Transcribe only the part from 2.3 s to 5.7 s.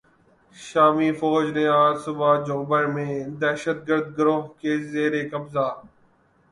"جوبر" میں دہشتگرد گروہ کے زیر قبضہ